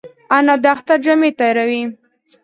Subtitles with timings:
[0.35, 1.83] انا د اختر جامې تیاروي